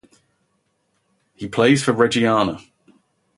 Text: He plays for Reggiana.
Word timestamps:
He 1.35 1.47
plays 1.47 1.83
for 1.83 1.93
Reggiana. 1.93 2.63